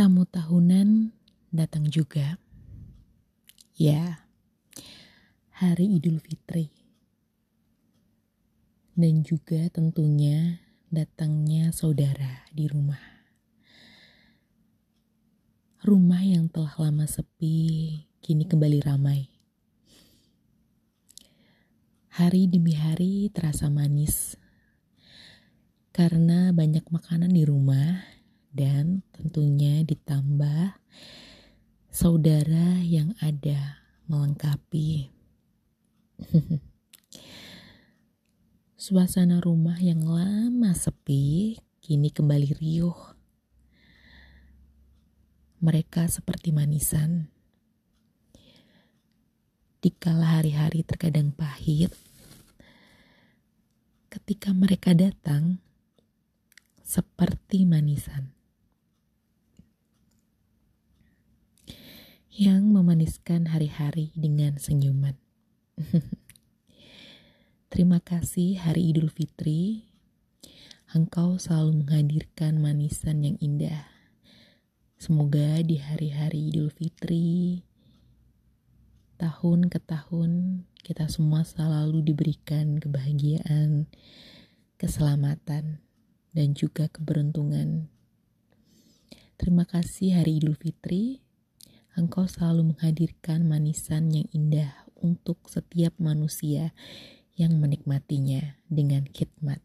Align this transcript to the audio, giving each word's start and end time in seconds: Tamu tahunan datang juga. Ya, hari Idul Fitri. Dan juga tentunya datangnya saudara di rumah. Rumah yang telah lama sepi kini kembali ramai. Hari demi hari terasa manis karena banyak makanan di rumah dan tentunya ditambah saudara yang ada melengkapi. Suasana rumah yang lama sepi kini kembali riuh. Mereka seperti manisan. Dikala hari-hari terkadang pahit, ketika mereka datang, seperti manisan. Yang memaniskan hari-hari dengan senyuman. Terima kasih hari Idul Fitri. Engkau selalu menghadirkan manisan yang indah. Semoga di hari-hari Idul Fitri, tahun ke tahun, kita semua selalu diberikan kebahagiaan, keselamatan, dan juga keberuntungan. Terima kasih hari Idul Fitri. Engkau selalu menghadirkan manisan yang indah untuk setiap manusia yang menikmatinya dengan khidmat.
Tamu 0.00 0.24
tahunan 0.24 1.12
datang 1.52 1.84
juga. 1.92 2.40
Ya, 3.76 4.24
hari 5.52 5.92
Idul 5.92 6.24
Fitri. 6.24 6.72
Dan 8.96 9.20
juga 9.28 9.68
tentunya 9.68 10.64
datangnya 10.88 11.68
saudara 11.76 12.48
di 12.48 12.64
rumah. 12.64 12.96
Rumah 15.84 16.22
yang 16.24 16.48
telah 16.48 16.80
lama 16.80 17.04
sepi 17.04 18.00
kini 18.24 18.48
kembali 18.48 18.80
ramai. 18.80 19.28
Hari 22.16 22.48
demi 22.48 22.72
hari 22.72 23.28
terasa 23.28 23.68
manis 23.68 24.40
karena 25.92 26.56
banyak 26.56 26.88
makanan 26.88 27.36
di 27.36 27.44
rumah 27.44 28.19
dan 28.50 29.06
tentunya 29.14 29.86
ditambah 29.86 30.74
saudara 31.90 32.82
yang 32.82 33.14
ada 33.22 33.82
melengkapi. 34.10 35.10
Suasana 38.80 39.38
rumah 39.38 39.78
yang 39.78 40.02
lama 40.02 40.74
sepi 40.74 41.58
kini 41.78 42.10
kembali 42.10 42.58
riuh. 42.58 42.98
Mereka 45.60 46.08
seperti 46.08 46.50
manisan. 46.50 47.28
Dikala 49.80 50.40
hari-hari 50.40 50.84
terkadang 50.84 51.32
pahit, 51.32 51.92
ketika 54.12 54.52
mereka 54.52 54.92
datang, 54.92 55.56
seperti 56.84 57.64
manisan. 57.64 58.39
Yang 62.40 62.72
memaniskan 62.72 63.52
hari-hari 63.52 64.16
dengan 64.16 64.56
senyuman. 64.56 65.12
Terima 67.68 68.00
kasih 68.00 68.56
hari 68.56 68.96
Idul 68.96 69.12
Fitri. 69.12 69.84
Engkau 70.96 71.36
selalu 71.36 71.84
menghadirkan 71.84 72.56
manisan 72.56 73.20
yang 73.28 73.36
indah. 73.44 73.84
Semoga 74.96 75.60
di 75.60 75.84
hari-hari 75.84 76.48
Idul 76.48 76.72
Fitri, 76.72 77.60
tahun 79.20 79.68
ke 79.68 79.76
tahun, 79.84 80.64
kita 80.80 81.12
semua 81.12 81.44
selalu 81.44 82.00
diberikan 82.08 82.80
kebahagiaan, 82.80 83.84
keselamatan, 84.80 85.84
dan 86.32 86.48
juga 86.56 86.88
keberuntungan. 86.88 87.92
Terima 89.36 89.68
kasih 89.68 90.16
hari 90.16 90.40
Idul 90.40 90.56
Fitri. 90.56 91.28
Engkau 91.98 92.30
selalu 92.30 92.74
menghadirkan 92.74 93.42
manisan 93.42 94.14
yang 94.14 94.26
indah 94.30 94.86
untuk 95.00 95.42
setiap 95.50 95.90
manusia 95.98 96.70
yang 97.34 97.58
menikmatinya 97.58 98.60
dengan 98.70 99.08
khidmat. 99.10 99.58